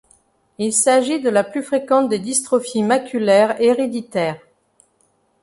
Il 0.57 0.73
s'agit 0.73 1.21
de 1.21 1.29
la 1.29 1.43
plus 1.43 1.61
fréquente 1.61 2.09
des 2.09 2.17
dystrophies 2.17 2.81
maculaires 2.81 3.61
héréditaires. 3.61 4.41